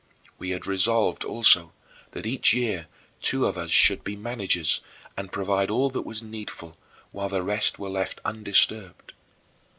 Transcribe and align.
We 0.39 0.49
had 0.49 0.65
resolved, 0.65 1.23
also, 1.23 1.73
that 2.13 2.25
each 2.25 2.53
year 2.55 2.87
two 3.21 3.45
of 3.45 3.55
us 3.55 3.69
should 3.69 4.03
be 4.03 4.15
managers 4.15 4.81
and 5.15 5.31
provide 5.31 5.69
all 5.69 5.91
that 5.91 6.01
was 6.01 6.23
needful, 6.23 6.75
while 7.11 7.29
the 7.29 7.43
rest 7.43 7.77
were 7.77 7.87
left 7.91 8.19
undisturbed. 8.25 9.13